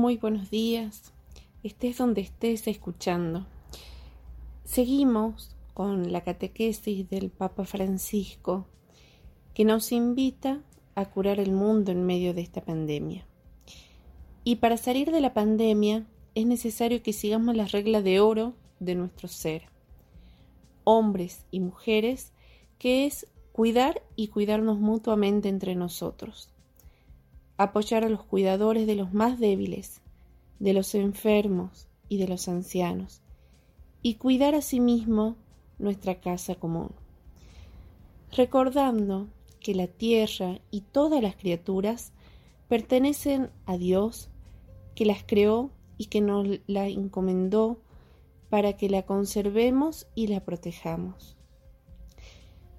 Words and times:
Muy 0.00 0.16
buenos 0.16 0.50
días, 0.50 1.12
estés 1.62 1.98
donde 1.98 2.22
estés 2.22 2.66
escuchando. 2.66 3.44
Seguimos 4.64 5.54
con 5.74 6.10
la 6.10 6.22
catequesis 6.22 7.10
del 7.10 7.28
Papa 7.28 7.66
Francisco 7.66 8.64
que 9.52 9.66
nos 9.66 9.92
invita 9.92 10.62
a 10.94 11.04
curar 11.04 11.38
el 11.38 11.52
mundo 11.52 11.92
en 11.92 12.06
medio 12.06 12.32
de 12.32 12.40
esta 12.40 12.64
pandemia. 12.64 13.26
Y 14.42 14.56
para 14.56 14.78
salir 14.78 15.10
de 15.10 15.20
la 15.20 15.34
pandemia 15.34 16.06
es 16.34 16.46
necesario 16.46 17.02
que 17.02 17.12
sigamos 17.12 17.54
las 17.54 17.72
reglas 17.72 18.02
de 18.02 18.20
oro 18.20 18.54
de 18.78 18.94
nuestro 18.94 19.28
ser, 19.28 19.64
hombres 20.84 21.44
y 21.50 21.60
mujeres, 21.60 22.32
que 22.78 23.04
es 23.04 23.26
cuidar 23.52 24.00
y 24.16 24.28
cuidarnos 24.28 24.78
mutuamente 24.78 25.50
entre 25.50 25.74
nosotros 25.74 26.54
apoyar 27.62 28.04
a 28.04 28.08
los 28.08 28.22
cuidadores 28.22 28.86
de 28.86 28.94
los 28.94 29.12
más 29.12 29.38
débiles, 29.38 30.00
de 30.60 30.72
los 30.72 30.94
enfermos 30.94 31.88
y 32.08 32.16
de 32.16 32.26
los 32.26 32.48
ancianos, 32.48 33.20
y 34.00 34.14
cuidar 34.14 34.54
a 34.54 34.62
sí 34.62 34.80
nuestra 35.78 36.20
casa 36.20 36.54
común. 36.54 36.92
Recordando 38.34 39.28
que 39.60 39.74
la 39.74 39.88
tierra 39.88 40.58
y 40.70 40.80
todas 40.80 41.22
las 41.22 41.36
criaturas 41.36 42.12
pertenecen 42.66 43.50
a 43.66 43.76
Dios, 43.76 44.30
que 44.94 45.04
las 45.04 45.22
creó 45.22 45.70
y 45.98 46.06
que 46.06 46.22
nos 46.22 46.48
la 46.66 46.88
encomendó 46.88 47.82
para 48.48 48.78
que 48.78 48.88
la 48.88 49.02
conservemos 49.02 50.06
y 50.14 50.28
la 50.28 50.40
protejamos. 50.46 51.36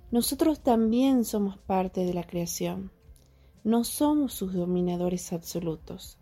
Nosotros 0.10 0.62
también 0.62 1.24
somos 1.24 1.60
parte 1.60 2.04
de 2.04 2.16
la 2.16 2.24
creación 2.24 2.90
no 3.64 3.84
somos 3.84 4.34
sus 4.34 4.54
dominadores 4.54 5.34
absolutos, 5.34 6.18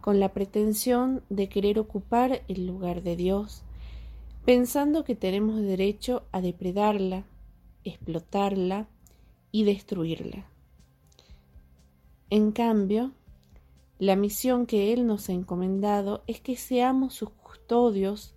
con 0.00 0.20
la 0.20 0.32
pretensión 0.32 1.22
de 1.30 1.48
querer 1.48 1.78
ocupar 1.78 2.42
el 2.48 2.66
lugar 2.66 3.02
de 3.02 3.16
Dios, 3.16 3.62
pensando 4.44 5.04
que 5.04 5.14
tenemos 5.14 5.60
derecho 5.60 6.24
a 6.32 6.40
depredarla, 6.40 7.24
explotarla 7.84 8.88
y 9.50 9.64
destruirla. 9.64 10.46
En 12.30 12.52
cambio, 12.52 13.12
la 13.98 14.16
misión 14.16 14.66
que 14.66 14.92
Él 14.92 15.06
nos 15.06 15.28
ha 15.28 15.32
encomendado 15.32 16.24
es 16.26 16.40
que 16.40 16.56
seamos 16.56 17.14
sus 17.14 17.30
custodios 17.30 18.34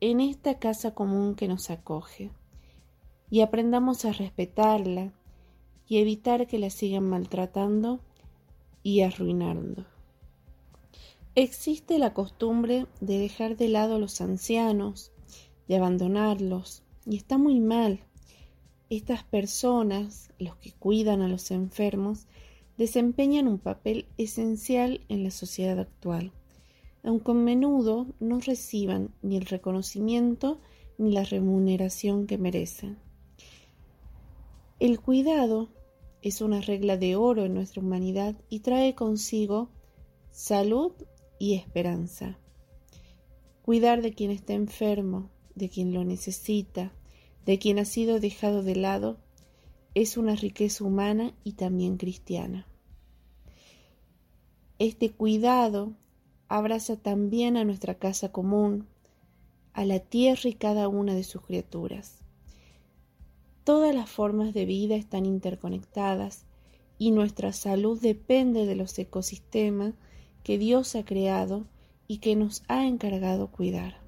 en 0.00 0.20
esta 0.20 0.58
casa 0.58 0.94
común 0.94 1.34
que 1.34 1.48
nos 1.48 1.70
acoge 1.70 2.30
y 3.30 3.40
aprendamos 3.40 4.04
a 4.04 4.12
respetarla, 4.12 5.12
y 5.88 5.98
evitar 5.98 6.46
que 6.46 6.58
la 6.58 6.70
sigan 6.70 7.08
maltratando 7.08 8.00
y 8.82 9.02
arruinando. 9.02 9.84
Existe 11.34 11.98
la 11.98 12.12
costumbre 12.12 12.86
de 13.00 13.18
dejar 13.18 13.56
de 13.56 13.68
lado 13.68 13.96
a 13.96 13.98
los 13.98 14.20
ancianos, 14.20 15.12
de 15.66 15.76
abandonarlos, 15.76 16.82
y 17.06 17.16
está 17.16 17.38
muy 17.38 17.58
mal. 17.60 18.00
Estas 18.90 19.24
personas, 19.24 20.30
los 20.38 20.56
que 20.56 20.72
cuidan 20.72 21.22
a 21.22 21.28
los 21.28 21.50
enfermos, 21.50 22.26
desempeñan 22.76 23.48
un 23.48 23.58
papel 23.58 24.06
esencial 24.18 25.00
en 25.08 25.24
la 25.24 25.30
sociedad 25.30 25.78
actual, 25.78 26.32
aunque 27.02 27.30
a 27.30 27.34
menudo 27.34 28.06
no 28.20 28.40
reciban 28.40 29.10
ni 29.22 29.36
el 29.36 29.46
reconocimiento 29.46 30.60
ni 30.98 31.12
la 31.12 31.24
remuneración 31.24 32.26
que 32.26 32.38
merecen. 32.38 32.98
El 34.82 34.98
cuidado 34.98 35.68
es 36.22 36.40
una 36.40 36.60
regla 36.60 36.96
de 36.96 37.14
oro 37.14 37.44
en 37.44 37.54
nuestra 37.54 37.80
humanidad 37.80 38.34
y 38.48 38.60
trae 38.62 38.96
consigo 38.96 39.70
salud 40.32 40.90
y 41.38 41.54
esperanza. 41.54 42.36
Cuidar 43.62 44.02
de 44.02 44.12
quien 44.12 44.32
está 44.32 44.54
enfermo, 44.54 45.30
de 45.54 45.68
quien 45.68 45.94
lo 45.94 46.02
necesita, 46.02 46.92
de 47.46 47.60
quien 47.60 47.78
ha 47.78 47.84
sido 47.84 48.18
dejado 48.18 48.64
de 48.64 48.74
lado, 48.74 49.20
es 49.94 50.16
una 50.16 50.34
riqueza 50.34 50.82
humana 50.82 51.32
y 51.44 51.52
también 51.52 51.96
cristiana. 51.96 52.66
Este 54.80 55.12
cuidado 55.12 55.92
abraza 56.48 56.96
también 56.96 57.56
a 57.56 57.62
nuestra 57.62 58.00
casa 58.00 58.32
común, 58.32 58.88
a 59.74 59.84
la 59.84 60.00
tierra 60.00 60.50
y 60.50 60.54
cada 60.54 60.88
una 60.88 61.14
de 61.14 61.22
sus 61.22 61.40
criaturas. 61.42 62.21
Todas 63.64 63.94
las 63.94 64.10
formas 64.10 64.54
de 64.54 64.64
vida 64.64 64.96
están 64.96 65.24
interconectadas 65.24 66.44
y 66.98 67.12
nuestra 67.12 67.52
salud 67.52 68.00
depende 68.00 68.66
de 68.66 68.74
los 68.74 68.98
ecosistemas 68.98 69.94
que 70.42 70.58
Dios 70.58 70.96
ha 70.96 71.04
creado 71.04 71.66
y 72.08 72.18
que 72.18 72.34
nos 72.34 72.64
ha 72.66 72.86
encargado 72.86 73.52
cuidar. 73.52 74.02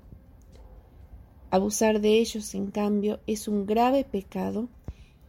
Abusar 1.50 2.00
de 2.00 2.18
ellos, 2.18 2.52
en 2.54 2.72
cambio, 2.72 3.20
es 3.28 3.46
un 3.46 3.64
grave 3.64 4.04
pecado 4.04 4.68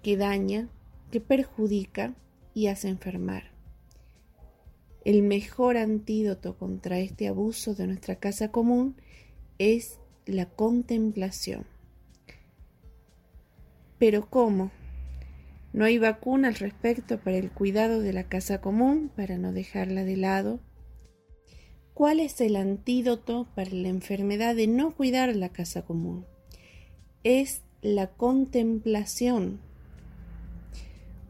que 0.01 0.17
daña, 0.17 0.69
que 1.11 1.21
perjudica 1.21 2.15
y 2.55 2.67
hace 2.67 2.89
enfermar. 2.89 3.51
El 5.03 5.21
mejor 5.21 5.77
antídoto 5.77 6.57
contra 6.57 6.97
este 6.97 7.27
abuso 7.27 7.75
de 7.75 7.85
nuestra 7.85 8.15
casa 8.15 8.51
común 8.51 8.95
es 9.59 9.99
la 10.25 10.47
contemplación. 10.47 11.74
Pero 13.97 14.29
¿cómo? 14.29 14.71
No 15.75 15.85
hay 15.85 15.97
vacuna 15.97 16.47
al 16.49 16.55
respecto 16.55 17.19
para 17.19 17.37
el 17.37 17.51
cuidado 17.51 17.99
de 17.99 18.13
la 18.13 18.29
casa 18.29 18.61
común, 18.61 19.11
para 19.15 19.37
no 19.37 19.51
dejarla 19.51 20.03
de 20.03 20.17
lado. 20.17 20.59
¿Cuál 21.93 22.19
es 22.19 22.39
el 22.41 22.55
antídoto 22.55 23.47
para 23.55 23.71
la 23.71 23.87
enfermedad 23.87 24.55
de 24.55 24.67
no 24.67 24.95
cuidar 24.95 25.35
la 25.35 25.49
casa 25.49 25.83
común? 25.83 26.25
Es 27.23 27.61
la 27.81 28.07
contemplación. 28.07 29.59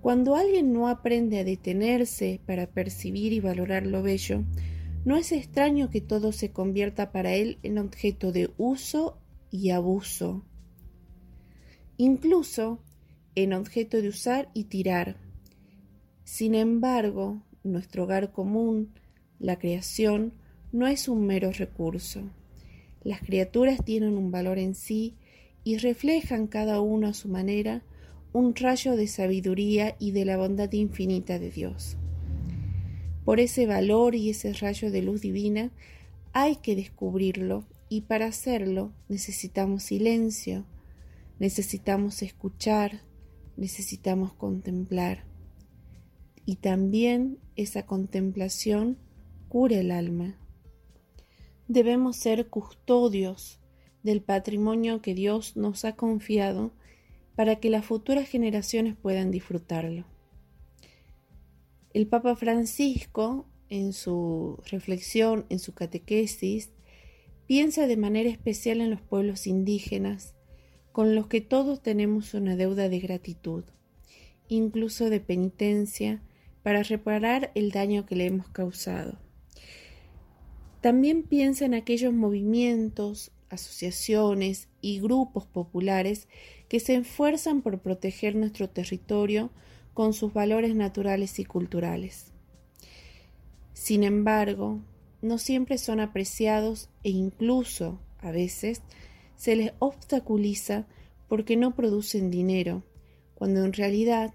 Cuando 0.02 0.36
alguien 0.36 0.74
no 0.74 0.90
aprende 0.90 1.40
a 1.40 1.44
detenerse 1.44 2.40
para 2.46 2.68
percibir 2.68 3.34
y 3.34 3.40
valorar 3.40 3.86
lo 3.86 4.04
bello, 4.04 4.44
no 5.06 5.18
es 5.18 5.32
extraño 5.32 5.90
que 5.90 6.02
todo 6.02 6.32
se 6.32 6.52
convierta 6.52 7.12
para 7.12 7.34
él 7.34 7.58
en 7.64 7.78
objeto 7.78 8.32
de 8.32 8.52
uso 8.58 9.18
y 9.52 9.72
abuso 9.72 10.44
incluso 11.98 12.80
en 13.36 13.54
objeto 13.54 14.02
de 14.02 14.10
usar 14.10 14.50
y 14.54 14.66
tirar. 14.66 15.18
Sin 16.24 16.56
embargo, 16.56 17.42
nuestro 17.64 18.04
hogar 18.04 18.32
común, 18.32 18.94
la 19.40 19.58
creación, 19.58 20.34
no 20.72 20.88
es 20.88 21.08
un 21.08 21.26
mero 21.26 21.52
recurso. 21.52 22.22
Las 23.04 23.22
criaturas 23.22 23.84
tienen 23.84 24.18
un 24.18 24.32
valor 24.32 24.58
en 24.58 24.76
sí 24.76 25.16
y 25.64 25.78
reflejan 25.78 26.48
cada 26.48 26.82
uno 26.82 27.08
a 27.08 27.14
su 27.14 27.28
manera 27.28 27.84
un 28.34 28.54
rayo 28.56 28.96
de 28.96 29.08
sabiduría 29.08 29.96
y 30.00 30.12
de 30.12 30.26
la 30.26 30.38
bondad 30.38 30.72
infinita 30.74 31.40
de 31.40 31.52
Dios. 31.52 31.98
Por 33.24 33.40
ese 33.40 33.66
valor 33.66 34.14
y 34.14 34.30
ese 34.30 34.54
rayo 34.54 34.92
de 34.92 35.02
luz 35.02 35.22
divina 35.22 35.72
hay 36.34 36.58
que 36.58 36.76
descubrirlo 36.76 37.66
y 37.88 38.02
para 38.02 38.26
hacerlo 38.26 38.92
necesitamos 39.08 39.84
silencio, 39.84 40.66
Necesitamos 41.40 42.22
escuchar, 42.22 43.02
necesitamos 43.58 44.34
contemplar. 44.34 45.26
Y 46.46 46.58
también 46.58 47.40
esa 47.56 47.86
contemplación 47.86 48.98
cura 49.50 49.80
el 49.80 49.92
alma. 49.92 50.38
Debemos 51.68 52.16
ser 52.16 52.48
custodios 52.48 53.60
del 54.04 54.22
patrimonio 54.22 55.02
que 55.02 55.14
Dios 55.14 55.58
nos 55.58 55.84
ha 55.84 55.96
confiado 55.96 56.72
para 57.36 57.58
que 57.58 57.70
las 57.70 57.86
futuras 57.86 58.30
generaciones 58.30 58.96
puedan 58.96 59.32
disfrutarlo. 59.32 60.06
El 61.94 62.08
Papa 62.08 62.36
Francisco, 62.36 63.46
en 63.70 63.94
su 63.94 64.62
reflexión, 64.70 65.46
en 65.50 65.60
su 65.60 65.74
catequesis, 65.74 66.70
piensa 67.48 67.88
de 67.88 67.98
manera 67.98 68.30
especial 68.30 68.80
en 68.80 68.92
los 68.92 69.02
pueblos 69.02 69.48
indígenas 69.48 70.35
con 70.96 71.14
los 71.14 71.28
que 71.28 71.42
todos 71.42 71.82
tenemos 71.82 72.34
una 72.36 72.56
deuda 72.56 72.88
de 72.88 73.02
gratitud, 73.02 73.66
incluso 74.48 75.10
de 75.10 75.20
penitencia, 75.20 76.22
para 76.64 76.84
reparar 76.84 77.52
el 77.54 77.72
daño 77.72 78.06
que 78.06 78.16
le 78.16 78.28
hemos 78.28 78.48
causado. 78.48 79.20
También 80.80 81.24
piensa 81.24 81.66
en 81.66 81.74
aquellos 81.74 82.14
movimientos, 82.14 83.34
asociaciones 83.50 84.70
y 84.80 85.02
grupos 85.02 85.46
populares 85.46 86.30
que 86.70 86.80
se 86.80 86.96
esfuerzan 86.96 87.62
por 87.62 87.80
proteger 87.80 88.34
nuestro 88.38 88.70
territorio 88.70 89.52
con 89.94 90.14
sus 90.14 90.32
valores 90.32 90.76
naturales 90.76 91.40
y 91.40 91.44
culturales. 91.44 92.32
Sin 93.74 94.06
embargo, 94.06 94.80
no 95.22 95.40
siempre 95.40 95.78
son 95.78 96.00
apreciados 96.00 96.88
e 97.04 97.10
incluso, 97.10 98.00
a 98.20 98.32
veces, 98.32 98.82
se 99.36 99.56
les 99.56 99.74
obstaculiza 99.80 100.88
porque 101.28 101.58
no 101.58 101.76
producen 101.76 102.32
dinero, 102.32 102.84
cuando 103.34 103.66
en 103.66 103.74
realidad 103.74 104.34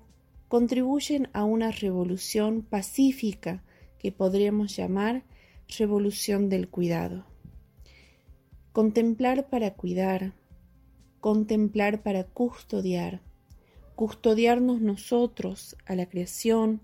contribuyen 0.48 1.28
a 1.32 1.44
una 1.44 1.70
revolución 1.70 2.62
pacífica 2.62 3.62
que 3.98 4.12
podríamos 4.12 4.76
llamar 4.76 5.22
revolución 5.78 6.48
del 6.48 6.68
cuidado. 6.68 7.24
Contemplar 8.72 9.48
para 9.48 9.74
cuidar, 9.74 10.32
contemplar 11.20 12.02
para 12.02 12.24
custodiar, 12.24 13.20
custodiarnos 13.94 14.80
nosotros 14.80 15.76
a 15.86 15.94
la 15.94 16.06
creación, 16.06 16.80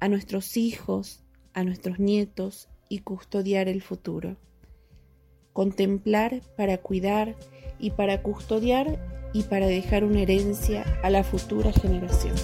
a 0.00 0.08
nuestros 0.08 0.56
hijos, 0.56 1.22
a 1.52 1.64
nuestros 1.64 1.98
nietos 1.98 2.68
y 2.88 3.00
custodiar 3.00 3.68
el 3.68 3.82
futuro. 3.82 4.36
Contemplar 5.52 6.40
para 6.56 6.78
cuidar 6.78 7.34
y 7.78 7.90
para 7.90 8.22
custodiar 8.22 8.98
y 9.32 9.44
para 9.44 9.66
dejar 9.66 10.04
una 10.04 10.20
herencia 10.20 10.84
a 11.02 11.10
la 11.10 11.24
futura 11.24 11.72
generación. 11.72 12.34